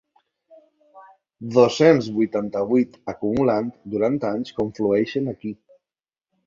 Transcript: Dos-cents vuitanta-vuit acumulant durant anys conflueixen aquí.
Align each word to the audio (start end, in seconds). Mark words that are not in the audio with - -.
Dos-cents 1.57 2.09
vuitanta-vuit 2.15 2.99
acumulant 3.15 3.71
durant 3.97 4.21
anys 4.35 4.59
conflueixen 4.63 5.35
aquí. 5.37 5.55